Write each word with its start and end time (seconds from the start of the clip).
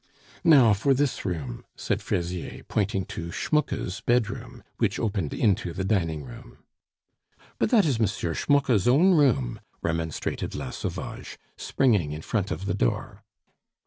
"Now 0.43 0.73
for 0.73 0.95
this 0.95 1.25
room," 1.25 1.63
said 1.75 2.01
Fraisier, 2.01 2.63
pointing 2.63 3.05
to 3.05 3.29
Schmucke's 3.31 4.01
bedroom, 4.03 4.63
which 4.79 4.97
opened 4.97 5.31
into 5.31 5.73
the 5.73 5.83
dining 5.83 6.23
room. 6.23 6.57
"But 7.59 7.69
that 7.69 7.85
is 7.85 7.99
M. 7.99 8.07
Schmucke's 8.07 8.87
own 8.87 9.13
room," 9.13 9.59
remonstrated 9.83 10.55
La 10.55 10.71
Sauvage, 10.71 11.37
springing 11.55 12.13
in 12.13 12.23
front 12.23 12.49
of 12.49 12.65
the 12.65 12.73
door. 12.73 13.21